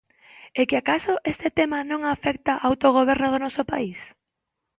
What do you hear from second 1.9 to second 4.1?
non afecta ao autogoberno do noso país?